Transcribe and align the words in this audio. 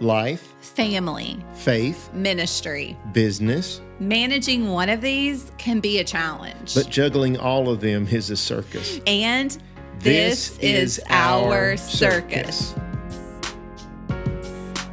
life, 0.00 0.54
family, 0.60 1.36
faith, 1.54 2.12
ministry. 2.14 2.96
business, 3.12 3.80
Managing 3.98 4.70
one 4.70 4.88
of 4.88 5.02
these 5.02 5.52
can 5.58 5.78
be 5.80 5.98
a 5.98 6.04
challenge. 6.04 6.74
but 6.74 6.88
juggling 6.88 7.36
all 7.36 7.68
of 7.68 7.80
them 7.80 8.06
is 8.06 8.30
a 8.30 8.36
circus. 8.36 8.98
and 9.06 9.62
this, 9.98 10.58
is, 10.60 11.02
our 11.10 11.76
circus. 11.76 12.74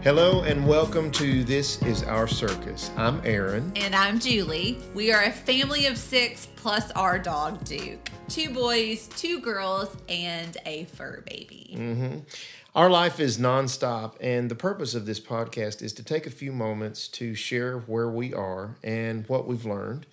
Hello 0.04 0.44
and 0.44 0.68
welcome 0.68 1.10
to 1.12 1.44
This 1.46 1.82
Is 1.84 2.04
Our 2.04 2.28
Circus. 2.28 2.92
I'm 2.98 3.22
Aaron. 3.26 3.72
And 3.78 3.96
I'm 3.96 4.20
Julie. 4.20 4.78
We 4.94 5.12
are 5.14 5.24
a 5.24 5.32
family 5.32 5.86
of 5.86 5.98
six 5.98 6.48
plus 6.58 6.92
our 6.92 7.18
dog 7.20 7.64
Duke. 7.64 8.10
Two 8.30 8.50
boys, 8.50 9.08
two 9.16 9.40
girls, 9.40 9.96
and 10.10 10.58
a 10.66 10.86
fur 10.86 11.24
baby. 11.26 11.74
Mm-hmm. 11.78 12.18
Our 12.78 12.92
life 12.92 13.20
is 13.20 13.40
nonstop, 13.40 14.18
and 14.22 14.52
the 14.52 14.56
purpose 14.56 14.94
of 14.94 15.08
this 15.08 15.20
podcast 15.20 15.82
is 15.82 15.94
to 15.94 16.04
take 16.04 16.28
a 16.28 16.30
few 16.30 16.52
moments 16.52 17.08
to 17.08 17.34
share 17.34 17.80
where 17.80 18.08
we 18.08 18.36
are 18.36 18.76
and 18.84 19.28
what 19.28 19.48
we've 19.48 19.66
learned, 19.66 20.06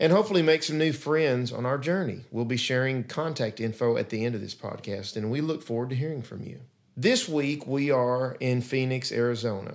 and 0.00 0.10
hopefully 0.10 0.40
make 0.40 0.62
some 0.62 0.78
new 0.78 0.94
friends 0.94 1.52
on 1.52 1.66
our 1.66 1.76
journey. 1.76 2.22
We'll 2.30 2.46
be 2.46 2.56
sharing 2.56 3.04
contact 3.04 3.60
info 3.60 3.98
at 3.98 4.08
the 4.08 4.24
end 4.24 4.34
of 4.34 4.40
this 4.40 4.54
podcast, 4.54 5.14
and 5.14 5.30
we 5.30 5.42
look 5.42 5.62
forward 5.62 5.90
to 5.90 5.94
hearing 5.94 6.22
from 6.22 6.42
you. 6.42 6.60
This 6.96 7.28
week, 7.28 7.66
we 7.66 7.90
are 7.90 8.38
in 8.40 8.62
Phoenix, 8.62 9.12
Arizona. 9.12 9.74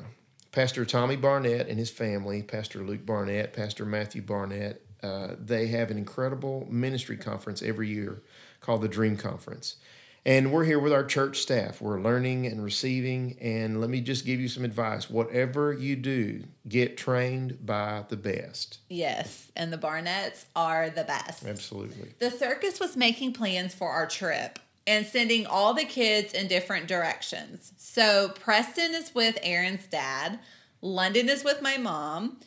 Pastor 0.52 0.86
Tommy 0.86 1.16
Barnett 1.16 1.68
and 1.68 1.78
his 1.78 1.92
family, 1.92 2.42
Pastor 2.42 2.84
Luke 2.84 3.06
Barnett, 3.06 3.54
Pastor 3.54 3.86
Matthew 3.86 4.24
Barnett, 4.24 4.82
uh, 5.04 5.36
they 5.40 5.68
have 5.68 5.92
an 5.92 6.00
incredible 6.00 6.68
ministry 6.72 7.18
conference 7.18 7.62
every 7.62 7.88
year 7.88 8.24
called 8.62 8.82
the 8.82 8.88
Dream 8.88 9.16
Conference. 9.16 9.76
And 10.26 10.52
we're 10.52 10.66
here 10.66 10.80
with 10.80 10.94
our 10.94 11.04
church 11.04 11.40
staff. 11.40 11.82
We're 11.82 12.00
learning 12.00 12.46
and 12.46 12.64
receiving. 12.64 13.38
And 13.42 13.80
let 13.80 13.90
me 13.90 14.02
just 14.02 14.26
give 14.26 14.40
you 14.40 14.48
some 14.48 14.66
advice. 14.66 15.10
Whatever 15.10 15.74
you 15.74 15.96
do, 15.96 16.44
get 16.68 16.98
trained 16.98 17.66
by 17.66 18.06
the 18.08 18.18
best. 18.18 18.80
Yes, 18.90 19.52
and 19.56 19.72
the 19.72 19.78
Barnetts 19.78 20.46
are 20.56 20.90
the 20.90 21.04
best. 21.04 21.46
Absolutely. 21.46 22.14
The 22.20 22.32
circus 22.32 22.80
was 22.80 22.98
making 22.98 23.34
plans 23.34 23.74
for 23.74 23.90
our 23.90 24.08
trip 24.08 24.60
and 24.86 25.06
sending 25.06 25.46
all 25.46 25.74
the 25.74 25.86
kids 25.86 26.34
in 26.34 26.48
different 26.48 26.88
directions. 26.88 27.74
So 27.78 28.30
Preston 28.30 28.96
is 28.96 29.14
with 29.14 29.38
Aaron's 29.44 29.86
dad, 29.86 30.40
London 30.82 31.30
is 31.30 31.44
with 31.44 31.62
my 31.62 31.78
mom, 31.78 32.40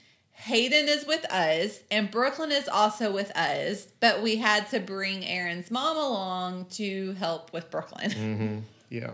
Hayden 0.43 0.89
is 0.89 1.07
with 1.07 1.25
us, 1.31 1.81
and 1.89 2.11
Brooklyn 2.11 2.51
is 2.51 2.69
also 2.69 3.13
with 3.13 3.31
us. 3.37 3.87
But 4.01 4.23
we 4.23 4.37
had 4.37 4.69
to 4.71 4.81
bring 4.81 5.25
Aaron's 5.25 5.71
mom 5.71 5.97
along 5.97 6.67
to 6.73 7.13
help 7.13 7.53
with 7.53 7.71
Brooklyn. 7.71 8.65
Yeah. 8.93 9.13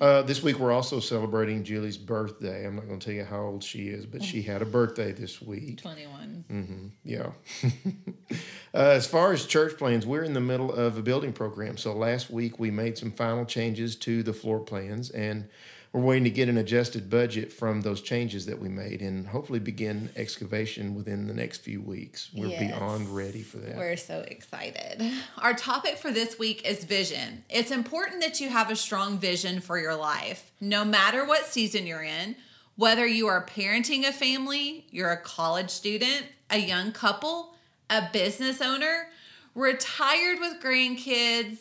Uh, 0.00 0.20
this 0.20 0.42
week, 0.42 0.58
we're 0.58 0.72
also 0.72 1.00
celebrating 1.00 1.64
Julie's 1.64 1.96
birthday. 1.96 2.66
I'm 2.66 2.76
not 2.76 2.86
going 2.86 2.98
to 2.98 3.06
tell 3.06 3.14
you 3.14 3.24
how 3.24 3.40
old 3.40 3.64
she 3.64 3.88
is, 3.88 4.04
but 4.04 4.22
she 4.22 4.42
had 4.42 4.60
a 4.60 4.66
birthday 4.66 5.12
this 5.12 5.40
week. 5.40 5.80
21. 5.80 6.92
Yeah. 7.04 7.30
uh, 7.62 8.36
as 8.74 9.06
far 9.06 9.32
as 9.32 9.46
church 9.46 9.78
plans, 9.78 10.04
we're 10.04 10.24
in 10.24 10.34
the 10.34 10.42
middle 10.42 10.70
of 10.70 10.98
a 10.98 11.02
building 11.02 11.32
program. 11.32 11.78
So 11.78 11.94
last 11.94 12.30
week 12.30 12.58
we 12.58 12.70
made 12.70 12.98
some 12.98 13.12
final 13.12 13.46
changes 13.46 13.96
to 13.96 14.22
the 14.22 14.34
floor 14.34 14.60
plans, 14.60 15.08
and 15.08 15.48
we're 15.94 16.00
waiting 16.00 16.24
to 16.24 16.30
get 16.30 16.48
an 16.48 16.58
adjusted 16.58 17.08
budget 17.08 17.52
from 17.52 17.82
those 17.82 18.00
changes 18.00 18.46
that 18.46 18.58
we 18.58 18.68
made, 18.68 19.00
and 19.00 19.28
hopefully 19.28 19.60
begin 19.60 20.10
excavation 20.16 20.92
within 20.96 21.28
the 21.28 21.32
next 21.32 21.58
few 21.58 21.80
weeks. 21.80 22.30
We're 22.34 22.48
Yes. 22.48 22.58
beyond 22.72 23.14
ready 23.14 23.42
for 23.42 23.58
that. 23.58 23.76
We're 23.76 23.96
so 23.96 24.24
excited. 24.26 25.00
Our 25.38 25.54
topic 25.54 25.96
for 25.98 26.10
this 26.10 26.36
week 26.36 26.68
is 26.68 26.82
vision. 26.82 27.44
It's 27.48 27.70
important 27.70 28.20
that 28.22 28.40
you 28.40 28.48
have 28.48 28.72
a 28.72 28.76
strong 28.76 29.20
vision 29.20 29.60
for 29.60 29.78
your 29.78 29.94
life, 29.94 30.50
no 30.60 30.84
matter 30.84 31.24
what 31.24 31.46
season 31.46 31.86
you're 31.86 32.02
in, 32.02 32.34
whether 32.74 33.06
you 33.06 33.28
are 33.28 33.46
parenting 33.46 34.04
a 34.04 34.10
family, 34.12 34.86
you're 34.90 35.12
a 35.12 35.16
college 35.16 35.70
student, 35.70 36.26
a 36.50 36.58
young 36.58 36.90
couple, 36.90 37.54
a 37.88 38.08
business 38.12 38.60
owner, 38.60 39.10
retired 39.54 40.40
with 40.40 40.60
grandkids. 40.60 41.58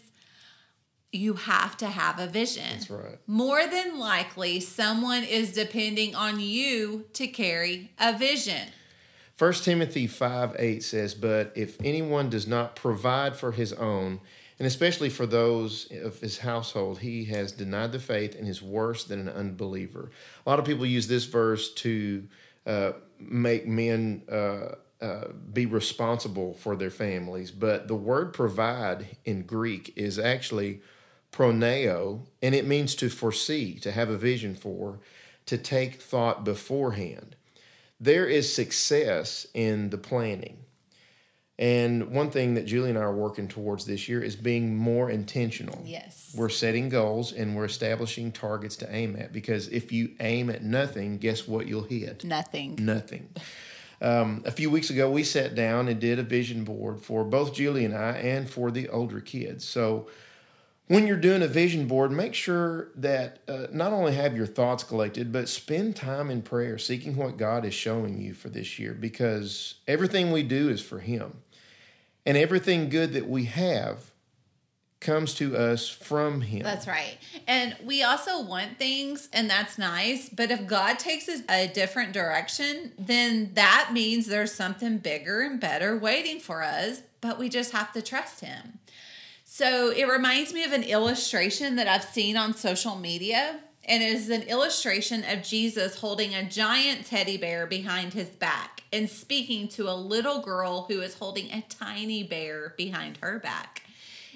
You 1.13 1.35
have 1.35 1.77
to 1.77 1.87
have 1.87 2.19
a 2.19 2.27
vision. 2.27 2.65
That's 2.71 2.89
right. 2.89 3.19
More 3.27 3.67
than 3.67 3.99
likely, 3.99 4.59
someone 4.59 5.23
is 5.23 5.53
depending 5.53 6.15
on 6.15 6.39
you 6.39 7.05
to 7.13 7.27
carry 7.27 7.91
a 7.99 8.17
vision. 8.17 8.69
1 9.37 9.53
Timothy 9.53 10.07
5 10.07 10.55
8 10.57 10.83
says, 10.83 11.13
But 11.13 11.53
if 11.55 11.77
anyone 11.83 12.29
does 12.29 12.47
not 12.47 12.75
provide 12.75 13.35
for 13.35 13.51
his 13.51 13.73
own, 13.73 14.21
and 14.57 14.67
especially 14.67 15.09
for 15.09 15.25
those 15.25 15.91
of 15.91 16.19
his 16.19 16.39
household, 16.39 16.99
he 16.99 17.25
has 17.25 17.51
denied 17.51 17.91
the 17.91 17.99
faith 17.99 18.35
and 18.35 18.47
is 18.47 18.61
worse 18.61 19.03
than 19.03 19.27
an 19.27 19.29
unbeliever. 19.29 20.11
A 20.45 20.49
lot 20.49 20.59
of 20.59 20.65
people 20.65 20.85
use 20.85 21.07
this 21.07 21.25
verse 21.25 21.73
to 21.75 22.27
uh, 22.65 22.93
make 23.19 23.67
men 23.67 24.23
uh, 24.31 24.75
uh, 25.01 25.27
be 25.51 25.65
responsible 25.65 26.53
for 26.53 26.75
their 26.75 26.89
families, 26.89 27.51
but 27.51 27.87
the 27.87 27.95
word 27.95 28.33
provide 28.33 29.17
in 29.25 29.43
Greek 29.43 29.91
is 29.95 30.17
actually 30.17 30.81
proneo, 31.33 32.21
and 32.41 32.55
it 32.55 32.65
means 32.65 32.95
to 32.95 33.09
foresee, 33.09 33.77
to 33.79 33.91
have 33.91 34.09
a 34.09 34.17
vision 34.17 34.55
for, 34.55 34.99
to 35.47 35.57
take 35.57 36.01
thought 36.01 36.45
beforehand 36.45 37.35
there 38.03 38.25
is 38.25 38.53
success 38.53 39.47
in 39.53 39.89
the 39.89 39.97
planning. 39.97 40.57
And 41.57 42.09
one 42.09 42.31
thing 42.31 42.55
that 42.55 42.65
Julie 42.65 42.89
and 42.89 42.97
I 42.97 43.03
are 43.03 43.15
working 43.15 43.47
towards 43.47 43.85
this 43.85 44.09
year 44.09 44.21
is 44.21 44.35
being 44.35 44.75
more 44.75 45.09
intentional. 45.09 45.81
Yes. 45.85 46.33
We're 46.35 46.49
setting 46.49 46.89
goals 46.89 47.31
and 47.31 47.55
we're 47.55 47.65
establishing 47.65 48.33
targets 48.33 48.75
to 48.77 48.93
aim 48.93 49.15
at 49.15 49.31
because 49.31 49.69
if 49.69 49.91
you 49.91 50.11
aim 50.19 50.49
at 50.49 50.63
nothing, 50.63 51.17
guess 51.17 51.47
what 51.47 51.67
you'll 51.67 51.83
hit? 51.83 52.25
Nothing. 52.25 52.77
Nothing. 52.81 53.29
Um, 54.01 54.43
a 54.45 54.51
few 54.51 54.69
weeks 54.69 54.89
ago, 54.89 55.09
we 55.09 55.23
sat 55.23 55.55
down 55.55 55.87
and 55.87 55.97
did 56.01 56.19
a 56.19 56.23
vision 56.23 56.65
board 56.65 57.01
for 57.01 57.23
both 57.23 57.53
Julie 57.53 57.85
and 57.85 57.95
I 57.95 58.17
and 58.17 58.49
for 58.49 58.69
the 58.69 58.89
older 58.89 59.21
kids. 59.21 59.63
So 59.63 60.07
when 60.87 61.07
you're 61.07 61.17
doing 61.17 61.41
a 61.41 61.47
vision 61.47 61.87
board, 61.87 62.11
make 62.11 62.33
sure 62.33 62.89
that 62.95 63.39
uh, 63.47 63.67
not 63.71 63.93
only 63.93 64.13
have 64.13 64.35
your 64.35 64.45
thoughts 64.45 64.83
collected, 64.83 65.31
but 65.31 65.47
spend 65.47 65.95
time 65.95 66.29
in 66.29 66.41
prayer, 66.41 66.77
seeking 66.77 67.15
what 67.15 67.37
God 67.37 67.65
is 67.65 67.73
showing 67.73 68.19
you 68.19 68.33
for 68.33 68.49
this 68.49 68.77
year, 68.77 68.93
because 68.93 69.75
everything 69.87 70.31
we 70.31 70.43
do 70.43 70.69
is 70.69 70.81
for 70.81 70.99
Him. 70.99 71.41
And 72.25 72.37
everything 72.37 72.89
good 72.89 73.13
that 73.13 73.29
we 73.29 73.45
have 73.45 74.11
comes 74.99 75.33
to 75.35 75.55
us 75.57 75.89
from 75.89 76.41
Him. 76.41 76.63
That's 76.63 76.87
right. 76.87 77.17
And 77.47 77.75
we 77.83 78.03
also 78.03 78.41
want 78.41 78.77
things, 78.77 79.29
and 79.31 79.49
that's 79.49 79.77
nice. 79.77 80.29
But 80.29 80.51
if 80.51 80.65
God 80.67 80.99
takes 80.99 81.29
us 81.29 81.41
a 81.49 81.67
different 81.67 82.13
direction, 82.13 82.93
then 82.97 83.51
that 83.53 83.91
means 83.93 84.27
there's 84.27 84.53
something 84.53 84.97
bigger 84.97 85.41
and 85.41 85.59
better 85.59 85.97
waiting 85.97 86.39
for 86.39 86.63
us, 86.63 87.03
but 87.21 87.37
we 87.37 87.49
just 87.49 87.71
have 87.71 87.91
to 87.93 88.01
trust 88.01 88.41
Him. 88.41 88.79
So 89.55 89.91
it 89.91 90.09
reminds 90.09 90.51
me 90.51 90.63
of 90.63 90.71
an 90.71 90.81
illustration 90.81 91.75
that 91.75 91.87
I've 91.87 92.05
seen 92.05 92.35
on 92.37 92.55
social 92.55 92.95
media. 92.95 93.59
And 93.85 94.01
it 94.01 94.11
is 94.11 94.31
an 94.31 94.41
illustration 94.41 95.23
of 95.29 95.43
Jesus 95.43 95.99
holding 95.99 96.33
a 96.33 96.49
giant 96.49 97.05
teddy 97.05 97.37
bear 97.37 97.67
behind 97.67 98.15
his 98.15 98.29
back 98.29 98.81
and 98.91 99.07
speaking 99.07 99.67
to 99.67 99.91
a 99.91 99.93
little 99.93 100.41
girl 100.41 100.87
who 100.89 101.01
is 101.01 101.19
holding 101.19 101.51
a 101.51 101.63
tiny 101.69 102.23
bear 102.23 102.73
behind 102.79 103.19
her 103.21 103.37
back. 103.37 103.83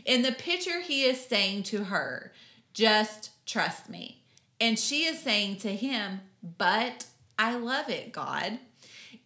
In 0.05 0.21
the 0.21 0.33
picture, 0.33 0.81
he 0.81 1.05
is 1.05 1.19
saying 1.19 1.63
to 1.63 1.85
her, 1.85 2.31
Just 2.75 3.31
trust 3.47 3.89
me. 3.89 4.21
And 4.61 4.77
she 4.77 5.05
is 5.05 5.17
saying 5.19 5.57
to 5.61 5.69
him, 5.69 6.21
But 6.59 7.07
I 7.39 7.55
love 7.55 7.89
it, 7.89 8.11
God. 8.11 8.59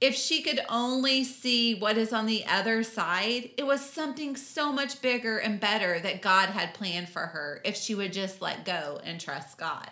If 0.01 0.15
she 0.15 0.41
could 0.41 0.59
only 0.67 1.23
see 1.23 1.75
what 1.75 1.95
is 1.95 2.11
on 2.11 2.25
the 2.25 2.43
other 2.47 2.81
side, 2.81 3.51
it 3.55 3.67
was 3.67 3.87
something 3.87 4.35
so 4.35 4.73
much 4.73 4.99
bigger 4.99 5.37
and 5.37 5.59
better 5.59 5.99
that 5.99 6.23
God 6.23 6.49
had 6.49 6.73
planned 6.73 7.07
for 7.07 7.27
her 7.27 7.61
if 7.63 7.77
she 7.77 7.93
would 7.93 8.11
just 8.11 8.41
let 8.41 8.65
go 8.65 8.99
and 9.03 9.21
trust 9.21 9.59
God. 9.59 9.91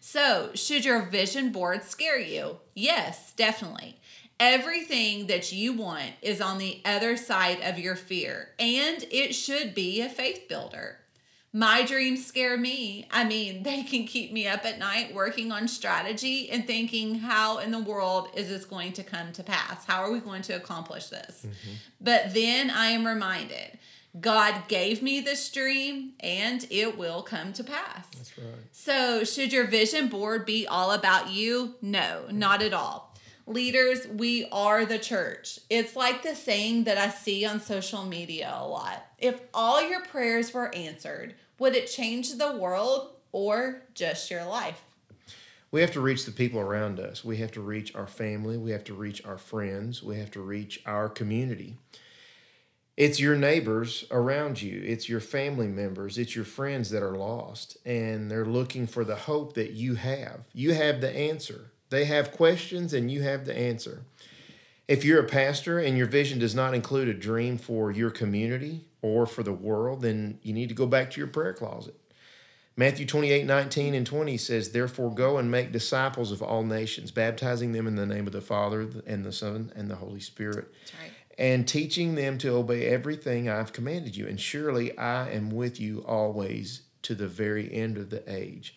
So, 0.00 0.52
should 0.54 0.86
your 0.86 1.02
vision 1.02 1.52
board 1.52 1.84
scare 1.84 2.18
you? 2.18 2.60
Yes, 2.74 3.34
definitely. 3.34 4.00
Everything 4.40 5.26
that 5.26 5.52
you 5.52 5.74
want 5.74 6.12
is 6.22 6.40
on 6.40 6.56
the 6.56 6.80
other 6.86 7.18
side 7.18 7.60
of 7.60 7.78
your 7.78 7.96
fear, 7.96 8.48
and 8.58 9.04
it 9.10 9.34
should 9.34 9.74
be 9.74 10.00
a 10.00 10.08
faith 10.08 10.48
builder. 10.48 10.96
My 11.52 11.82
dreams 11.82 12.24
scare 12.24 12.56
me. 12.56 13.06
I 13.10 13.24
mean, 13.24 13.62
they 13.64 13.82
can 13.82 14.06
keep 14.06 14.32
me 14.32 14.46
up 14.46 14.64
at 14.64 14.78
night 14.78 15.14
working 15.14 15.52
on 15.52 15.68
strategy 15.68 16.50
and 16.50 16.66
thinking, 16.66 17.16
how 17.16 17.58
in 17.58 17.70
the 17.70 17.80
world 17.80 18.28
is 18.34 18.48
this 18.48 18.64
going 18.64 18.92
to 18.94 19.02
come 19.02 19.32
to 19.32 19.42
pass? 19.42 19.84
How 19.84 20.02
are 20.02 20.12
we 20.12 20.20
going 20.20 20.42
to 20.42 20.52
accomplish 20.54 21.06
this? 21.06 21.46
Mm-hmm. 21.46 21.74
But 22.00 22.34
then 22.34 22.70
I 22.70 22.86
am 22.86 23.06
reminded 23.06 23.78
God 24.18 24.66
gave 24.66 25.02
me 25.02 25.20
this 25.20 25.48
dream 25.50 26.14
and 26.18 26.66
it 26.68 26.98
will 26.98 27.22
come 27.22 27.52
to 27.52 27.62
pass. 27.62 28.08
That's 28.16 28.36
right. 28.38 28.46
So, 28.72 29.22
should 29.22 29.52
your 29.52 29.68
vision 29.68 30.08
board 30.08 30.44
be 30.44 30.66
all 30.66 30.90
about 30.90 31.30
you? 31.30 31.76
No, 31.80 32.24
not 32.30 32.60
at 32.60 32.72
all. 32.74 33.09
Leaders, 33.50 34.06
we 34.06 34.46
are 34.52 34.84
the 34.84 35.00
church. 35.00 35.58
It's 35.68 35.96
like 35.96 36.22
the 36.22 36.36
saying 36.36 36.84
that 36.84 36.96
I 36.96 37.08
see 37.08 37.44
on 37.44 37.58
social 37.58 38.04
media 38.04 38.54
a 38.56 38.64
lot. 38.64 39.04
If 39.18 39.40
all 39.52 39.82
your 39.82 40.02
prayers 40.02 40.54
were 40.54 40.72
answered, 40.72 41.34
would 41.58 41.74
it 41.74 41.88
change 41.88 42.38
the 42.38 42.52
world 42.52 43.10
or 43.32 43.82
just 43.92 44.30
your 44.30 44.44
life? 44.44 44.84
We 45.72 45.80
have 45.80 45.90
to 45.94 46.00
reach 46.00 46.26
the 46.26 46.30
people 46.30 46.60
around 46.60 47.00
us. 47.00 47.24
We 47.24 47.38
have 47.38 47.50
to 47.52 47.60
reach 47.60 47.92
our 47.96 48.06
family. 48.06 48.56
We 48.56 48.70
have 48.70 48.84
to 48.84 48.94
reach 48.94 49.24
our 49.24 49.38
friends. 49.38 50.00
We 50.00 50.16
have 50.18 50.30
to 50.30 50.40
reach 50.40 50.80
our 50.86 51.08
community. 51.08 51.76
It's 52.96 53.18
your 53.18 53.34
neighbors 53.34 54.04
around 54.12 54.62
you, 54.62 54.80
it's 54.84 55.08
your 55.08 55.20
family 55.20 55.68
members, 55.68 56.18
it's 56.18 56.36
your 56.36 56.44
friends 56.44 56.90
that 56.90 57.02
are 57.02 57.16
lost, 57.16 57.78
and 57.86 58.30
they're 58.30 58.44
looking 58.44 58.86
for 58.86 59.04
the 59.04 59.16
hope 59.16 59.54
that 59.54 59.72
you 59.72 59.94
have. 59.94 60.40
You 60.52 60.74
have 60.74 61.00
the 61.00 61.10
answer. 61.10 61.72
They 61.90 62.06
have 62.06 62.32
questions, 62.32 62.92
and 62.94 63.10
you 63.10 63.22
have 63.22 63.44
the 63.44 63.56
answer. 63.56 64.02
If 64.88 65.04
you're 65.04 65.20
a 65.20 65.28
pastor 65.28 65.78
and 65.78 65.96
your 65.96 66.08
vision 66.08 66.40
does 66.40 66.54
not 66.54 66.74
include 66.74 67.06
a 67.06 67.14
dream 67.14 67.58
for 67.58 67.92
your 67.92 68.10
community 68.10 68.86
or 69.02 69.26
for 69.26 69.42
the 69.42 69.52
world, 69.52 70.02
then 70.02 70.40
you 70.42 70.52
need 70.52 70.68
to 70.68 70.74
go 70.74 70.86
back 70.86 71.10
to 71.12 71.20
your 71.20 71.28
prayer 71.28 71.52
closet. 71.52 71.94
Matthew 72.76 73.06
28 73.06 73.46
19 73.46 73.94
and 73.94 74.06
20 74.06 74.36
says, 74.36 74.70
Therefore, 74.70 75.14
go 75.14 75.36
and 75.36 75.50
make 75.50 75.70
disciples 75.70 76.32
of 76.32 76.42
all 76.42 76.64
nations, 76.64 77.10
baptizing 77.10 77.72
them 77.72 77.86
in 77.86 77.96
the 77.96 78.06
name 78.06 78.26
of 78.26 78.32
the 78.32 78.40
Father 78.40 78.88
and 79.06 79.24
the 79.24 79.32
Son 79.32 79.72
and 79.76 79.90
the 79.90 79.96
Holy 79.96 80.18
Spirit, 80.18 80.72
right. 81.00 81.12
and 81.38 81.68
teaching 81.68 82.14
them 82.14 82.38
to 82.38 82.48
obey 82.50 82.86
everything 82.86 83.48
I've 83.48 83.72
commanded 83.72 84.16
you. 84.16 84.26
And 84.26 84.40
surely 84.40 84.96
I 84.96 85.30
am 85.30 85.50
with 85.50 85.78
you 85.78 86.04
always 86.06 86.82
to 87.02 87.14
the 87.14 87.28
very 87.28 87.72
end 87.72 87.96
of 87.96 88.10
the 88.10 88.22
age. 88.26 88.76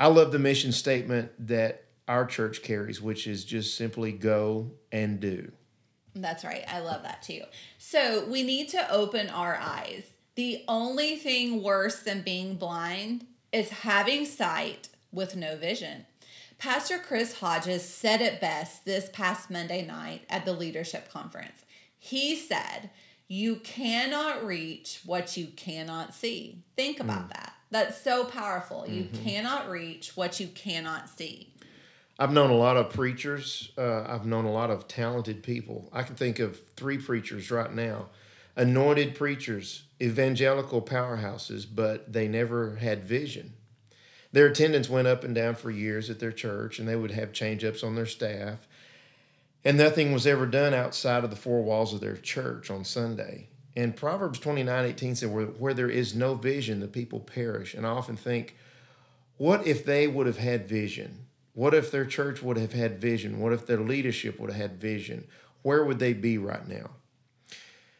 I 0.00 0.06
love 0.06 0.32
the 0.32 0.38
mission 0.38 0.72
statement 0.72 1.30
that 1.46 1.84
our 2.08 2.26
church 2.26 2.62
carries, 2.62 3.00
which 3.00 3.26
is 3.26 3.44
just 3.44 3.76
simply 3.76 4.12
go 4.12 4.72
and 4.90 5.20
do. 5.20 5.52
That's 6.14 6.44
right. 6.44 6.64
I 6.68 6.80
love 6.80 7.02
that 7.04 7.22
too. 7.22 7.42
So 7.78 8.26
we 8.26 8.42
need 8.42 8.68
to 8.70 8.90
open 8.92 9.30
our 9.30 9.56
eyes. 9.56 10.10
The 10.34 10.64
only 10.68 11.16
thing 11.16 11.62
worse 11.62 12.02
than 12.02 12.22
being 12.22 12.56
blind 12.56 13.26
is 13.52 13.70
having 13.70 14.24
sight 14.24 14.88
with 15.12 15.36
no 15.36 15.56
vision. 15.56 16.06
Pastor 16.58 16.98
Chris 16.98 17.40
Hodges 17.40 17.82
said 17.82 18.20
it 18.20 18.40
best 18.40 18.84
this 18.84 19.10
past 19.12 19.50
Monday 19.50 19.84
night 19.84 20.24
at 20.30 20.44
the 20.44 20.52
leadership 20.52 21.10
conference. 21.10 21.64
He 21.98 22.36
said, 22.36 22.90
You 23.26 23.56
cannot 23.56 24.44
reach 24.44 25.00
what 25.04 25.36
you 25.36 25.48
cannot 25.48 26.14
see. 26.14 26.62
Think 26.76 27.00
about 27.00 27.26
mm. 27.26 27.32
that. 27.32 27.54
That's 27.70 28.00
so 28.00 28.24
powerful. 28.24 28.86
You 28.86 29.04
mm-hmm. 29.04 29.24
cannot 29.24 29.70
reach 29.70 30.16
what 30.16 30.38
you 30.38 30.46
cannot 30.46 31.08
see. 31.08 31.51
I've 32.18 32.32
known 32.32 32.50
a 32.50 32.56
lot 32.56 32.76
of 32.76 32.90
preachers. 32.90 33.72
Uh, 33.76 34.02
I've 34.02 34.26
known 34.26 34.44
a 34.44 34.52
lot 34.52 34.70
of 34.70 34.86
talented 34.86 35.42
people. 35.42 35.88
I 35.92 36.02
can 36.02 36.14
think 36.14 36.38
of 36.38 36.60
three 36.76 36.98
preachers 36.98 37.50
right 37.50 37.72
now, 37.72 38.08
anointed 38.54 39.14
preachers, 39.14 39.84
evangelical 40.00 40.82
powerhouses, 40.82 41.66
but 41.72 42.12
they 42.12 42.28
never 42.28 42.76
had 42.76 43.04
vision. 43.04 43.54
Their 44.32 44.46
attendance 44.46 44.88
went 44.88 45.08
up 45.08 45.24
and 45.24 45.34
down 45.34 45.54
for 45.54 45.70
years 45.70 46.08
at 46.10 46.18
their 46.18 46.32
church, 46.32 46.78
and 46.78 46.88
they 46.88 46.96
would 46.96 47.10
have 47.10 47.32
change 47.32 47.64
ups 47.64 47.82
on 47.82 47.94
their 47.94 48.06
staff. 48.06 48.66
And 49.64 49.76
nothing 49.76 50.12
was 50.12 50.26
ever 50.26 50.46
done 50.46 50.74
outside 50.74 51.22
of 51.24 51.30
the 51.30 51.36
four 51.36 51.62
walls 51.62 51.94
of 51.94 52.00
their 52.00 52.16
church 52.16 52.70
on 52.70 52.84
Sunday. 52.84 53.48
And 53.76 53.96
Proverbs 53.96 54.38
29 54.38 54.84
18 54.84 55.16
said, 55.16 55.32
where, 55.32 55.46
where 55.46 55.74
there 55.74 55.90
is 55.90 56.14
no 56.14 56.34
vision, 56.34 56.80
the 56.80 56.88
people 56.88 57.20
perish. 57.20 57.74
And 57.74 57.86
I 57.86 57.90
often 57.90 58.16
think, 58.16 58.56
what 59.36 59.66
if 59.66 59.84
they 59.84 60.06
would 60.06 60.26
have 60.26 60.38
had 60.38 60.68
vision? 60.68 61.26
What 61.54 61.74
if 61.74 61.90
their 61.90 62.06
church 62.06 62.42
would 62.42 62.56
have 62.56 62.72
had 62.72 63.00
vision? 63.00 63.38
What 63.38 63.52
if 63.52 63.66
their 63.66 63.80
leadership 63.80 64.40
would 64.40 64.50
have 64.50 64.60
had 64.60 64.80
vision? 64.80 65.26
Where 65.62 65.84
would 65.84 65.98
they 65.98 66.12
be 66.12 66.38
right 66.38 66.66
now? 66.66 66.90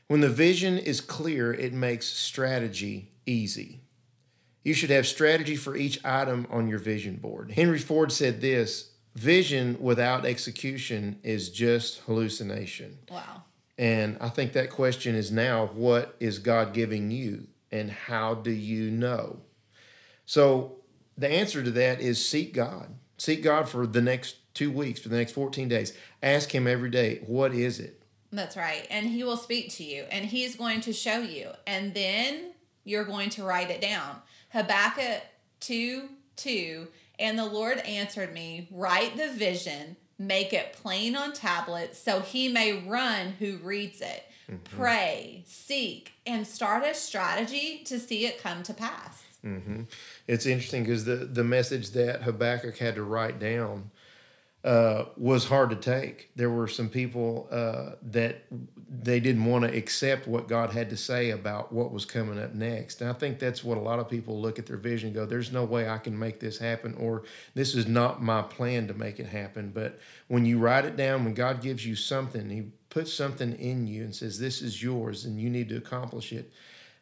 When 0.08 0.20
the 0.20 0.28
vision 0.28 0.78
is 0.78 1.00
clear, 1.00 1.52
it 1.52 1.72
makes 1.72 2.06
strategy 2.06 3.10
easy. 3.26 3.80
You 4.64 4.74
should 4.74 4.90
have 4.90 5.06
strategy 5.06 5.56
for 5.56 5.76
each 5.76 6.04
item 6.04 6.46
on 6.50 6.68
your 6.68 6.78
vision 6.78 7.16
board. 7.16 7.52
Henry 7.52 7.78
Ford 7.78 8.12
said 8.12 8.40
this 8.40 8.90
vision 9.14 9.76
without 9.80 10.24
execution 10.24 11.18
is 11.22 11.50
just 11.50 12.00
hallucination. 12.00 12.98
Wow. 13.10 13.44
And 13.78 14.16
I 14.20 14.28
think 14.28 14.52
that 14.52 14.70
question 14.70 15.14
is 15.14 15.32
now 15.32 15.66
what 15.66 16.14
is 16.20 16.38
God 16.38 16.72
giving 16.72 17.10
you 17.10 17.48
and 17.70 17.90
how 17.90 18.34
do 18.34 18.50
you 18.50 18.90
know? 18.90 19.40
So 20.24 20.76
the 21.16 21.28
answer 21.28 21.62
to 21.62 21.70
that 21.72 22.00
is 22.00 22.26
seek 22.26 22.54
God. 22.54 22.94
Seek 23.22 23.44
God 23.44 23.68
for 23.68 23.86
the 23.86 24.02
next 24.02 24.52
two 24.52 24.72
weeks, 24.72 24.98
for 24.98 25.08
the 25.08 25.16
next 25.16 25.30
14 25.30 25.68
days. 25.68 25.96
Ask 26.24 26.52
Him 26.52 26.66
every 26.66 26.90
day, 26.90 27.22
what 27.24 27.54
is 27.54 27.78
it? 27.78 28.02
That's 28.32 28.56
right. 28.56 28.84
And 28.90 29.06
he 29.06 29.22
will 29.22 29.36
speak 29.36 29.70
to 29.74 29.84
you 29.84 30.06
and 30.10 30.24
he's 30.24 30.56
going 30.56 30.80
to 30.80 30.92
show 30.92 31.20
you. 31.20 31.50
And 31.64 31.94
then 31.94 32.50
you're 32.82 33.04
going 33.04 33.30
to 33.30 33.44
write 33.44 33.70
it 33.70 33.80
down. 33.80 34.16
Habakkuk 34.48 35.22
2 35.60 36.08
2. 36.34 36.88
And 37.20 37.38
the 37.38 37.46
Lord 37.46 37.78
answered 37.78 38.34
me, 38.34 38.66
Write 38.72 39.16
the 39.16 39.28
vision, 39.28 39.94
make 40.18 40.52
it 40.52 40.72
plain 40.72 41.14
on 41.14 41.32
tablets, 41.32 42.00
so 42.00 42.18
he 42.18 42.48
may 42.48 42.82
run 42.84 43.34
who 43.38 43.58
reads 43.58 44.00
it. 44.00 44.24
Mm-hmm. 44.50 44.76
Pray, 44.76 45.44
seek, 45.46 46.14
and 46.26 46.44
start 46.44 46.82
a 46.82 46.92
strategy 46.92 47.82
to 47.84 48.00
see 48.00 48.26
it 48.26 48.42
come 48.42 48.64
to 48.64 48.74
pass. 48.74 49.22
Hmm 49.42 49.82
It's 50.28 50.46
interesting 50.46 50.84
because 50.84 51.04
the, 51.04 51.16
the 51.16 51.44
message 51.44 51.90
that 51.90 52.22
Habakkuk 52.22 52.78
had 52.78 52.94
to 52.94 53.02
write 53.02 53.40
down 53.40 53.90
uh, 54.64 55.06
was 55.16 55.46
hard 55.46 55.70
to 55.70 55.76
take. 55.76 56.30
There 56.36 56.50
were 56.50 56.68
some 56.68 56.88
people 56.88 57.48
uh, 57.50 57.96
that 58.02 58.44
they 58.88 59.20
didn't 59.20 59.44
want 59.44 59.64
to 59.64 59.76
accept 59.76 60.28
what 60.28 60.48
God 60.48 60.70
had 60.70 60.90
to 60.90 60.96
say 60.96 61.30
about 61.30 61.72
what 61.72 61.92
was 61.92 62.04
coming 62.04 62.40
up 62.40 62.54
next. 62.54 63.00
And 63.00 63.10
I 63.10 63.14
think 63.14 63.40
that's 63.40 63.64
what 63.64 63.78
a 63.78 63.80
lot 63.80 63.98
of 63.98 64.08
people 64.08 64.40
look 64.40 64.58
at 64.58 64.66
their 64.66 64.76
vision 64.76 65.08
and 65.08 65.16
go, 65.16 65.26
there's 65.26 65.52
no 65.52 65.64
way 65.64 65.88
I 65.88 65.98
can 65.98 66.18
make 66.18 66.40
this 66.40 66.58
happen, 66.58 66.94
or 66.98 67.24
this 67.54 67.74
is 67.74 67.86
not 67.88 68.22
my 68.22 68.42
plan 68.42 68.88
to 68.88 68.94
make 68.94 69.18
it 69.20 69.26
happen. 69.26 69.72
But 69.74 69.98
when 70.28 70.46
you 70.46 70.58
write 70.58 70.84
it 70.84 70.96
down, 70.96 71.24
when 71.24 71.34
God 71.34 71.62
gives 71.62 71.86
you 71.86 71.96
something, 71.96 72.50
He 72.50 72.70
puts 72.90 73.12
something 73.12 73.54
in 73.54 73.86
you 73.86 74.04
and 74.04 74.14
says, 74.14 74.38
this 74.38 74.62
is 74.62 74.82
yours 74.82 75.24
and 75.24 75.40
you 75.40 75.50
need 75.50 75.68
to 75.70 75.76
accomplish 75.76 76.32
it. 76.32 76.52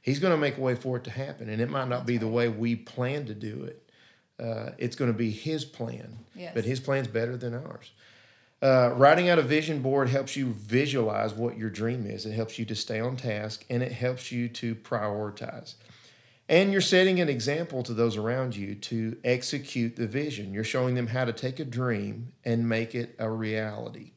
He's 0.02 0.19
going 0.19 0.32
to 0.32 0.37
make 0.38 0.56
a 0.56 0.61
way 0.61 0.75
for 0.75 0.97
it 0.97 1.05
to 1.05 1.11
happen. 1.11 1.49
And 1.49 1.61
it 1.61 1.69
might 1.70 1.88
not 1.88 2.06
be 2.06 2.17
the 2.17 2.29
way 2.29 2.49
we 2.49 2.75
plan 2.76 3.26
to 3.26 3.35
do 3.35 3.64
it. 3.64 3.91
Uh, 4.38 4.70
it's 4.79 4.97
going 4.97 5.12
to 5.12 5.17
be 5.17 5.31
his 5.31 5.64
plan, 5.67 6.19
Yes. 6.35 6.52
but 6.55 6.64
his 6.64 6.81
plan's 6.81 7.08
better 7.08 7.37
than 7.37 7.52
ours. 7.55 7.93
Uh, 8.62 8.93
writing 8.94 9.29
out 9.29 9.38
a 9.38 9.43
vision 9.43 9.81
board 9.82 10.08
helps 10.08 10.37
you 10.37 10.47
visualize 10.52 11.32
what 11.35 11.56
your 11.58 11.70
dream 11.70 12.06
is. 12.06 12.25
It 12.26 12.32
helps 12.32 12.58
you 12.58 12.64
to 12.67 12.75
stay 12.75 13.00
on 13.00 13.17
task 13.17 13.64
and 13.70 13.82
it 13.82 13.93
helps 13.93 14.31
you 14.32 14.49
to 14.49 14.75
prioritize. 14.75 15.75
And 16.49 16.73
you're 16.73 16.81
setting 16.81 17.20
an 17.20 17.29
example 17.29 17.82
to 17.85 17.94
those 17.94 18.17
around 18.17 18.57
you 18.57 18.75
to 18.75 19.16
execute 19.25 19.97
the 19.97 20.07
vision. 20.07 20.52
You're 20.52 20.64
showing 20.64 20.95
them 20.95 21.07
how 21.09 21.25
to 21.25 21.33
take 21.33 21.61
a 21.61 21.64
dream 21.64 22.33
and 22.45 22.69
make 22.69 22.95
it 22.95 23.14
a 23.19 23.30
reality. 23.30 24.12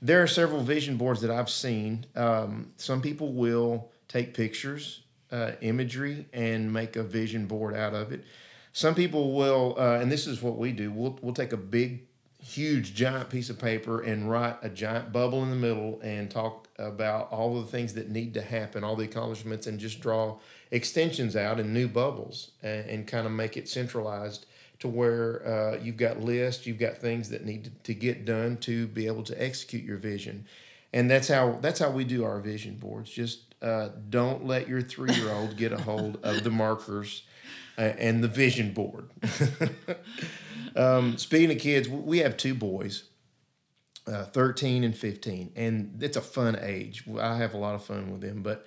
There 0.00 0.22
are 0.22 0.26
several 0.28 0.62
vision 0.62 0.96
boards 0.96 1.20
that 1.20 1.30
I've 1.30 1.50
seen. 1.50 2.06
Um, 2.16 2.72
some 2.76 3.02
people 3.02 3.32
will 3.32 3.90
take 4.08 4.32
pictures, 4.34 5.02
uh, 5.30 5.52
imagery, 5.60 6.26
and 6.32 6.72
make 6.72 6.96
a 6.96 7.02
vision 7.02 7.46
board 7.46 7.74
out 7.74 7.94
of 7.94 8.12
it. 8.12 8.24
Some 8.72 8.94
people 8.94 9.32
will, 9.32 9.74
uh, 9.78 9.98
and 9.98 10.10
this 10.10 10.26
is 10.26 10.42
what 10.42 10.56
we 10.56 10.72
do. 10.72 10.92
We'll 10.92 11.18
we'll 11.22 11.34
take 11.34 11.52
a 11.52 11.56
big, 11.56 12.02
huge, 12.40 12.94
giant 12.94 13.30
piece 13.30 13.50
of 13.50 13.58
paper 13.58 14.00
and 14.00 14.30
write 14.30 14.56
a 14.62 14.68
giant 14.68 15.12
bubble 15.12 15.42
in 15.42 15.50
the 15.50 15.56
middle 15.56 16.00
and 16.02 16.30
talk 16.30 16.68
about 16.78 17.30
all 17.32 17.60
the 17.60 17.66
things 17.66 17.94
that 17.94 18.08
need 18.08 18.34
to 18.34 18.42
happen, 18.42 18.84
all 18.84 18.94
the 18.94 19.04
accomplishments, 19.04 19.66
and 19.66 19.80
just 19.80 20.00
draw 20.00 20.36
extensions 20.70 21.34
out 21.34 21.58
in 21.58 21.72
new 21.72 21.88
bubbles 21.88 22.52
and, 22.62 22.88
and 22.88 23.06
kind 23.06 23.26
of 23.26 23.32
make 23.32 23.56
it 23.56 23.68
centralized 23.68 24.46
to 24.78 24.86
where 24.86 25.46
uh, 25.46 25.78
you've 25.82 25.96
got 25.96 26.20
lists, 26.20 26.66
you've 26.66 26.78
got 26.78 26.96
things 26.98 27.30
that 27.30 27.44
need 27.44 27.72
to 27.82 27.94
get 27.94 28.24
done 28.24 28.56
to 28.58 28.86
be 28.86 29.06
able 29.06 29.24
to 29.24 29.42
execute 29.42 29.82
your 29.82 29.96
vision, 29.96 30.46
and 30.92 31.10
that's 31.10 31.28
how 31.28 31.58
that's 31.60 31.80
how 31.80 31.90
we 31.90 32.04
do 32.04 32.24
our 32.24 32.38
vision 32.38 32.76
boards. 32.76 33.10
Just 33.10 33.47
uh, 33.62 33.88
don't 34.08 34.46
let 34.46 34.68
your 34.68 34.82
three 34.82 35.12
year 35.14 35.30
old 35.30 35.56
get 35.56 35.72
a 35.72 35.78
hold 35.80 36.18
of 36.22 36.44
the 36.44 36.50
markers 36.50 37.22
uh, 37.76 37.82
and 37.98 38.22
the 38.22 38.28
vision 38.28 38.72
board. 38.72 39.10
um, 40.76 41.16
speaking 41.16 41.50
of 41.50 41.58
kids, 41.58 41.88
we 41.88 42.18
have 42.18 42.36
two 42.36 42.54
boys, 42.54 43.04
uh, 44.06 44.24
13 44.24 44.84
and 44.84 44.96
15, 44.96 45.52
and 45.56 45.98
it's 46.00 46.16
a 46.16 46.20
fun 46.20 46.58
age. 46.60 47.04
I 47.18 47.36
have 47.36 47.54
a 47.54 47.58
lot 47.58 47.74
of 47.74 47.84
fun 47.84 48.10
with 48.12 48.20
them, 48.20 48.42
but 48.42 48.66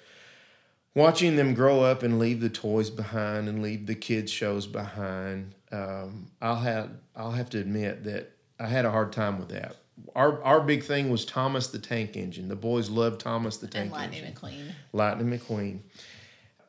watching 0.95 1.36
them 1.36 1.53
grow 1.53 1.81
up 1.81 2.03
and 2.03 2.19
leave 2.19 2.41
the 2.41 2.50
toys 2.50 2.89
behind 2.89 3.48
and 3.48 3.62
leave 3.62 3.88
the 3.88 3.95
kids 3.95 4.31
shows 4.31 4.67
behind, 4.67 5.55
um, 5.71 6.31
I'll 6.41 6.57
have 6.57 6.91
I'll 7.15 7.31
have 7.31 7.50
to 7.51 7.60
admit 7.60 8.03
that 8.03 8.31
I 8.60 8.67
had 8.67 8.86
a 8.86 8.91
hard 8.91 9.12
time 9.12 9.39
with 9.39 9.50
that. 9.50 9.75
Our 10.15 10.43
our 10.43 10.62
big 10.62 10.84
thing 10.84 11.10
was 11.10 11.25
Thomas 11.25 11.67
the 11.67 11.79
Tank 11.79 12.15
Engine. 12.15 12.48
The 12.48 12.55
boys 12.55 12.89
loved 12.89 13.22
Thomas 13.22 13.58
the 13.58 13.67
Tank 13.67 13.93
Engine. 13.93 14.03
And 14.03 14.12
Lightning 14.12 14.24
Engine. 14.24 14.70
McQueen. 14.70 14.75
Lightning 14.93 15.39
McQueen. 15.39 15.79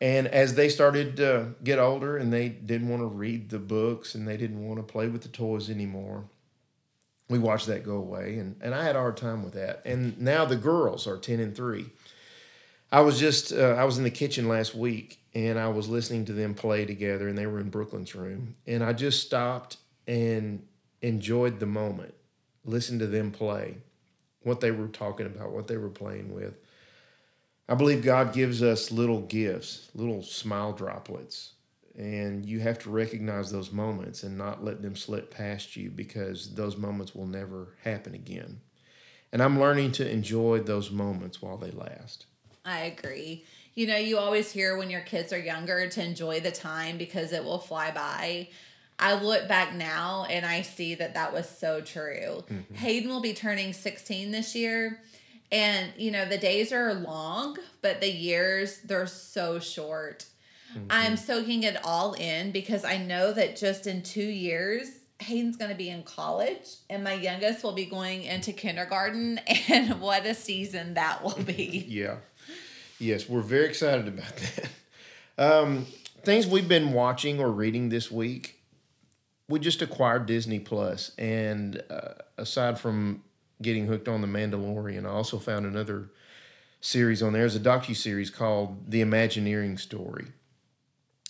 And 0.01 0.27
as 0.27 0.57
they 0.57 0.69
started 0.69 1.17
to 1.19 1.55
get 1.63 1.79
older 1.79 2.17
and 2.17 2.33
they 2.33 2.49
didn't 2.49 2.89
want 2.89 3.03
to 3.03 3.07
read 3.07 3.51
the 3.51 3.61
books 3.61 4.17
and 4.17 4.27
they 4.27 4.37
didn't 4.37 4.67
want 4.67 4.81
to 4.81 4.93
play 4.93 5.07
with 5.07 5.23
the 5.23 5.29
toys 5.29 5.71
anymore, 5.71 6.25
we 7.29 7.39
watched 7.39 7.69
that 7.69 7.85
go 7.85 7.97
away. 7.97 8.37
And, 8.39 8.57
and 8.61 8.75
I 8.75 8.83
had 8.83 8.97
a 8.97 8.99
hard 8.99 9.17
time 9.17 9.45
with 9.45 9.55
that. 9.55 9.81
And 9.85 10.21
now 10.21 10.45
the 10.45 10.57
girls 10.57 11.07
are 11.07 11.19
10 11.19 11.39
and 11.39 11.55
3. 11.55 11.87
I 12.91 13.01
was 13.01 13.21
just, 13.21 13.53
uh, 13.53 13.77
I 13.79 13.85
was 13.85 13.97
in 13.97 14.03
the 14.03 14.11
kitchen 14.11 14.49
last 14.49 14.75
week 14.75 15.21
and 15.35 15.57
I 15.57 15.69
was 15.69 15.89
listening 15.89 16.25
to 16.25 16.33
them 16.33 16.55
play 16.55 16.85
together 16.85 17.29
and 17.29 17.39
they 17.39 17.47
were 17.47 17.61
in 17.61 17.71
Brooklyn's 17.71 18.15
room. 18.17 18.57
And 18.67 18.83
I 18.83 18.93
just 18.93 19.25
stopped 19.25 19.77
and 20.09 20.67
enjoyed 21.01 21.61
the 21.61 21.67
moment, 21.67 22.15
listened 22.65 23.01
to 23.01 23.07
them 23.07 23.31
play, 23.31 23.79
what 24.43 24.61
they 24.61 24.71
were 24.71 24.89
talking 24.89 25.27
about, 25.27 25.53
what 25.53 25.67
they 25.67 25.77
were 25.77 25.89
playing 25.89 26.35
with. 26.35 26.55
I 27.69 27.75
believe 27.75 28.05
God 28.05 28.33
gives 28.33 28.63
us 28.63 28.91
little 28.91 29.21
gifts, 29.23 29.89
little 29.95 30.23
smile 30.23 30.73
droplets, 30.73 31.53
and 31.97 32.45
you 32.45 32.61
have 32.61 32.79
to 32.81 32.91
recognize 32.91 33.51
those 33.51 33.73
moments 33.73 34.23
and 34.23 34.37
not 34.37 34.65
let 34.65 34.83
them 34.83 34.97
slip 34.97 35.31
past 35.31 35.77
you 35.77 35.91
because 35.91 36.55
those 36.55 36.77
moments 36.77 37.15
will 37.15 37.27
never 37.27 37.75
happen 37.85 38.15
again. 38.15 38.61
And 39.33 39.43
I'm 39.43 39.59
learning 39.59 39.93
to 39.93 40.11
enjoy 40.11 40.61
those 40.61 40.91
moments 40.91 41.41
while 41.41 41.57
they 41.57 41.71
last. 41.71 42.27
I 42.65 42.81
agree. 42.81 43.45
You 43.75 43.87
know, 43.87 43.97
you 43.97 44.19
always 44.19 44.53
hear 44.53 44.77
when 44.77 44.91
your 44.91 45.01
kids 45.01 45.33
are 45.33 45.39
younger 45.39 45.89
to 45.89 46.05
enjoy 46.05 46.41
the 46.41 46.51
time 46.51 46.99
because 46.99 47.33
it 47.33 47.43
will 47.43 47.59
fly 47.59 47.91
by. 47.91 48.49
I 48.99 49.15
look 49.15 49.49
back 49.49 49.75
now 49.75 50.27
and 50.29 50.47
I 50.47 50.63
see 50.63 50.95
that 50.95 51.15
that 51.15 51.33
was 51.33 51.49
so 51.49 51.81
true. 51.81 52.45
Mm-hmm. 52.49 52.75
Hayden 52.75 53.11
will 53.11 53.21
be 53.21 53.35
turning 53.35 53.73
16 53.73 54.31
this 54.31 54.55
year. 54.55 55.01
And, 55.51 55.93
you 55.99 56.11
know, 56.11 56.25
the 56.25 56.39
days 56.39 56.73
are 56.73 56.95
long, 56.95 57.59
but 57.83 58.01
the 58.01 58.11
years, 58.11 58.81
they're 58.85 59.07
so 59.07 59.59
short. 59.59 60.25
Mm-hmm. 60.71 60.87
I'm 60.89 61.17
soaking 61.17 61.65
it 61.65 61.77
all 61.85 62.15
in 62.15 62.53
because 62.53 62.85
I 62.85 62.97
know 62.97 63.33
that 63.33 63.57
just 63.57 63.87
in 63.87 64.03
two 64.03 64.23
years, 64.23 64.89
Hayden's 65.21 65.57
going 65.57 65.71
to 65.71 65.77
be 65.77 65.91
in 65.91 66.03
college 66.03 66.77
and 66.89 67.05
my 67.05 67.13
youngest 67.13 67.63
will 67.63 67.73
be 67.73 67.85
going 67.85 68.23
into 68.23 68.53
kindergarten. 68.53 69.41
And 69.69 70.01
what 70.01 70.27
a 70.27 70.35
season 70.35 70.95
that 70.95 71.23
will 71.23 71.43
be. 71.45 71.85
yeah. 71.89 72.17
Yes, 72.99 73.29
we're 73.29 73.41
very 73.41 73.67
excited 73.67 74.09
about 74.09 74.37
that. 74.37 74.69
Um, 75.39 75.87
things 76.25 76.47
we've 76.47 76.69
been 76.69 76.93
watching 76.93 77.41
or 77.41 77.51
reading 77.51 77.89
this 77.89 78.11
week. 78.11 78.62
We 79.53 79.61
just 79.61 79.83
acquired 79.83 80.25
Disney 80.25 80.61
Plus, 80.61 81.13
and 81.19 81.83
uh, 81.91 82.15
aside 82.39 82.79
from 82.79 83.23
getting 83.61 83.85
hooked 83.85 84.09
on 84.09 84.23
The 84.23 84.27
Mandalorian, 84.27 85.05
I 85.05 85.11
also 85.11 85.39
found 85.39 85.67
another 85.67 86.09
series 86.81 87.23
on 87.23 87.35
there. 87.35 87.43
There's 87.43 87.57
a 87.57 87.61
docu 87.61 87.95
series 87.95 88.31
called 88.31 88.91
The 88.91 89.03
Imagineering 89.03 89.77
Story, 89.77 90.29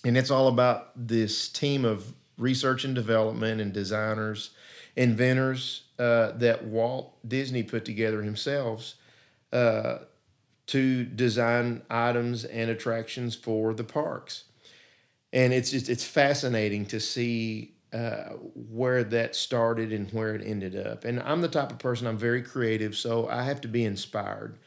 and 0.04 0.16
it's 0.16 0.30
all 0.30 0.46
about 0.46 0.92
this 0.94 1.48
team 1.48 1.84
of 1.84 2.14
research 2.38 2.84
and 2.84 2.94
development 2.94 3.60
and 3.60 3.72
designers, 3.72 4.50
inventors 4.94 5.86
uh, 5.98 6.30
that 6.36 6.64
Walt 6.64 7.16
Disney 7.26 7.64
put 7.64 7.84
together 7.84 8.22
himself 8.22 8.94
uh, 9.52 9.98
to 10.68 11.02
design 11.06 11.82
items 11.90 12.44
and 12.44 12.70
attractions 12.70 13.34
for 13.34 13.74
the 13.74 13.82
parks. 13.82 14.44
And 15.32 15.52
it's 15.52 15.72
just, 15.72 15.88
it's 15.88 16.04
fascinating 16.04 16.86
to 16.86 17.00
see 17.00 17.74
uh, 17.92 18.30
where 18.70 19.04
that 19.04 19.36
started 19.36 19.92
and 19.92 20.10
where 20.12 20.34
it 20.34 20.42
ended 20.44 20.76
up. 20.76 21.04
And 21.04 21.20
I'm 21.20 21.40
the 21.40 21.48
type 21.48 21.70
of 21.70 21.78
person 21.78 22.06
I'm 22.06 22.18
very 22.18 22.42
creative, 22.42 22.96
so 22.96 23.28
I 23.28 23.42
have 23.42 23.60
to 23.62 23.68
be 23.68 23.84
inspired. 23.84 24.58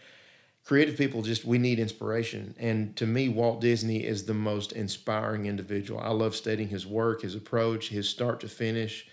Creative 0.63 0.97
people 0.97 1.21
just 1.21 1.45
we 1.45 1.59
need 1.59 1.77
inspiration, 1.77 2.55
and 2.57 2.95
to 2.95 3.05
me, 3.05 3.29
Walt 3.29 3.61
Disney 3.61 4.03
is 4.03 4.25
the 4.25 4.33
most 4.33 4.71
inspiring 4.71 5.45
individual. 5.45 5.99
I 5.99 6.09
love 6.09 6.35
studying 6.35 6.69
his 6.69 6.87
work, 6.87 7.21
his 7.21 7.35
approach, 7.35 7.89
his 7.89 8.09
start 8.09 8.39
to 8.39 8.47
finish 8.47 9.07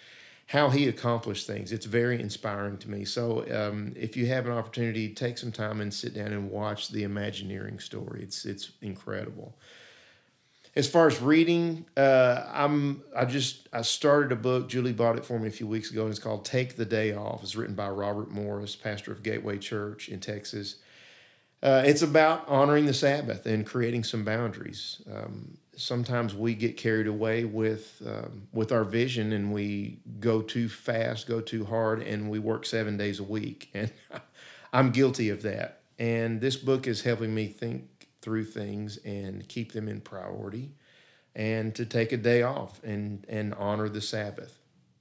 how 0.46 0.68
he 0.70 0.88
accomplished 0.88 1.46
things. 1.46 1.72
It's 1.72 1.86
very 1.86 2.20
inspiring 2.20 2.76
to 2.78 2.90
me. 2.90 3.04
So 3.04 3.44
um, 3.50 3.92
if 3.96 4.16
you 4.16 4.26
have 4.26 4.44
an 4.46 4.52
opportunity, 4.52 5.08
take 5.08 5.38
some 5.38 5.52
time 5.52 5.80
and 5.80 5.92
sit 5.92 6.14
down 6.14 6.32
and 6.32 6.50
watch 6.50 6.88
the 6.88 7.04
Imagineering 7.04 7.78
story. 7.78 8.22
It's 8.22 8.44
it's 8.44 8.72
incredible. 8.82 9.54
As 10.74 10.88
far 10.88 11.06
as 11.06 11.20
reading, 11.20 11.84
uh, 11.96 12.46
I'm 12.50 13.02
I 13.14 13.26
just 13.26 13.68
I 13.72 13.82
started 13.82 14.32
a 14.32 14.36
book. 14.36 14.68
Julie 14.68 14.94
bought 14.94 15.16
it 15.16 15.24
for 15.24 15.38
me 15.38 15.48
a 15.48 15.52
few 15.52 15.66
weeks 15.66 15.90
ago, 15.90 16.02
and 16.02 16.10
it's 16.10 16.18
called 16.18 16.46
"Take 16.46 16.76
the 16.76 16.86
Day 16.86 17.12
Off." 17.14 17.42
It's 17.42 17.54
written 17.54 17.74
by 17.74 17.90
Robert 17.90 18.30
Morris, 18.30 18.74
pastor 18.74 19.12
of 19.12 19.22
Gateway 19.22 19.58
Church 19.58 20.08
in 20.08 20.20
Texas. 20.20 20.76
Uh, 21.62 21.82
it's 21.84 22.02
about 22.02 22.48
honoring 22.48 22.86
the 22.86 22.94
Sabbath 22.94 23.46
and 23.46 23.64
creating 23.66 24.02
some 24.02 24.24
boundaries. 24.24 25.00
Um, 25.12 25.58
sometimes 25.76 26.34
we 26.34 26.54
get 26.54 26.76
carried 26.76 27.06
away 27.06 27.44
with 27.44 28.02
um, 28.06 28.48
with 28.52 28.72
our 28.72 28.84
vision 28.84 29.32
and 29.32 29.52
we 29.52 30.00
go 30.20 30.42
too 30.42 30.68
fast, 30.68 31.26
go 31.28 31.40
too 31.40 31.66
hard, 31.66 32.02
and 32.02 32.30
we 32.30 32.38
work 32.38 32.66
seven 32.66 32.96
days 32.96 33.20
a 33.20 33.24
week. 33.24 33.70
And 33.74 33.90
I'm 34.74 34.90
guilty 34.90 35.28
of 35.28 35.42
that. 35.42 35.82
And 35.98 36.40
this 36.40 36.56
book 36.56 36.86
is 36.86 37.02
helping 37.02 37.34
me 37.34 37.46
think 37.46 37.91
through 38.22 38.44
things 38.44 38.96
and 38.98 39.46
keep 39.48 39.72
them 39.72 39.88
in 39.88 40.00
priority, 40.00 40.70
and 41.34 41.74
to 41.74 41.84
take 41.84 42.12
a 42.12 42.16
day 42.16 42.42
off 42.42 42.82
and 42.82 43.26
and 43.28 43.52
honor 43.54 43.88
the 43.88 44.00
Sabbath. 44.00 44.58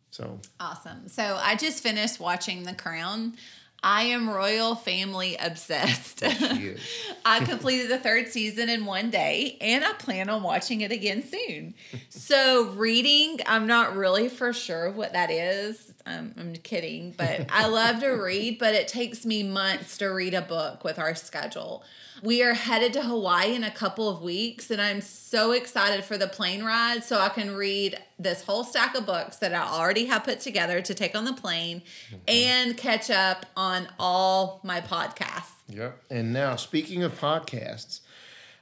So 0.10 0.40
awesome. 0.60 1.08
So 1.08 1.40
I 1.42 1.56
just 1.56 1.82
finished 1.82 2.20
watching 2.20 2.64
The 2.64 2.74
Crown. 2.74 3.36
I 3.84 4.04
am 4.04 4.30
royal 4.30 4.76
family 4.76 5.38
obsessed. 5.38 6.22
I 7.26 7.44
completed 7.46 7.90
the 7.90 7.98
third 7.98 8.28
season 8.28 8.70
in 8.70 8.86
one 8.86 9.10
day 9.10 9.58
and 9.60 9.84
I 9.84 9.94
plan 9.94 10.30
on 10.30 10.44
watching 10.44 10.82
it 10.82 10.92
again 10.92 11.24
soon. 11.24 11.74
so, 12.10 12.70
reading, 12.76 13.40
I'm 13.48 13.66
not 13.66 13.96
really 13.96 14.30
for 14.30 14.54
sure 14.54 14.92
what 14.92 15.14
that 15.14 15.32
is. 15.32 15.94
Um, 16.06 16.34
I'm 16.38 16.54
kidding, 16.56 17.14
but 17.18 17.48
I 17.50 17.68
love 17.68 18.00
to 18.02 18.10
read, 18.10 18.60
but 18.60 18.74
it 18.74 18.88
takes 18.88 19.26
me 19.26 19.44
months 19.44 19.98
to 19.98 20.08
read 20.08 20.34
a 20.34 20.42
book 20.42 20.84
with 20.84 21.00
our 21.00 21.16
schedule. 21.16 21.84
We 22.24 22.44
are 22.44 22.54
headed 22.54 22.94
to 22.94 23.02
Hawaii 23.02 23.56
in 23.56 23.64
a 23.64 23.72
couple 23.72 24.08
of 24.08 24.22
weeks, 24.22 24.70
and 24.70 24.80
I'm 24.80 25.02
so 25.02 25.54
excited 25.54 26.04
for 26.04 26.18
the 26.18 26.28
plane 26.28 26.64
ride 26.64 27.04
so 27.04 27.20
I 27.20 27.30
can 27.30 27.56
read 27.56 27.98
this 28.20 28.44
whole 28.44 28.64
stack 28.64 28.96
of 28.96 29.06
books 29.06 29.38
that 29.38 29.54
I 29.54 29.64
already 29.64 30.06
have 30.06 30.24
put 30.24 30.40
together 30.40 30.82
to 30.82 30.94
take 30.94 31.16
on 31.16 31.26
the 31.26 31.34
plane 31.34 31.82
mm-hmm. 32.08 32.18
and 32.28 32.78
catch 32.78 33.10
up 33.10 33.48
on 33.58 33.88
all 34.00 34.60
my 34.64 34.82
podcasts. 34.82 35.50
Yep. 35.68 35.98
And 36.12 36.32
now, 36.32 36.58
speaking 36.58 37.02
of 37.02 37.20
podcasts, 37.20 38.02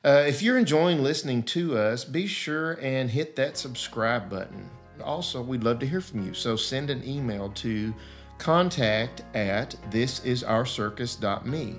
uh, 0.05 0.23
if 0.25 0.41
you're 0.41 0.57
enjoying 0.57 1.03
listening 1.03 1.43
to 1.43 1.77
us, 1.77 2.05
be 2.05 2.27
sure 2.27 2.79
and 2.81 3.09
hit 3.09 3.35
that 3.35 3.57
subscribe 3.57 4.29
button. 4.29 4.69
Also, 5.01 5.41
we'd 5.41 5.63
love 5.63 5.79
to 5.79 5.87
hear 5.87 6.01
from 6.01 6.25
you. 6.25 6.33
So 6.33 6.55
send 6.55 6.89
an 6.89 7.07
email 7.07 7.49
to 7.55 7.93
contact 8.37 9.23
at 9.33 9.75
thisisourcircus.me. 9.91 11.75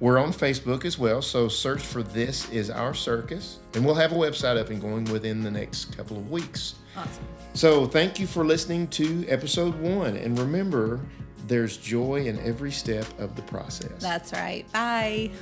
We're 0.00 0.18
on 0.18 0.32
Facebook 0.32 0.84
as 0.84 0.96
well, 0.96 1.20
so 1.20 1.48
search 1.48 1.82
for 1.82 2.04
This 2.04 2.48
Is 2.50 2.70
Our 2.70 2.94
Circus, 2.94 3.58
and 3.74 3.84
we'll 3.84 3.96
have 3.96 4.12
a 4.12 4.14
website 4.14 4.56
up 4.56 4.70
and 4.70 4.80
going 4.80 5.04
within 5.06 5.42
the 5.42 5.50
next 5.50 5.96
couple 5.96 6.16
of 6.16 6.30
weeks. 6.30 6.76
Awesome. 6.96 7.24
So, 7.54 7.84
thank 7.84 8.20
you 8.20 8.28
for 8.28 8.44
listening 8.44 8.86
to 8.88 9.26
episode 9.26 9.74
one, 9.80 10.16
and 10.16 10.38
remember, 10.38 11.00
there's 11.48 11.76
joy 11.78 12.26
in 12.26 12.38
every 12.46 12.70
step 12.70 13.06
of 13.18 13.34
the 13.34 13.42
process. 13.42 14.00
That's 14.00 14.32
right. 14.32 14.70
Bye. 14.72 15.32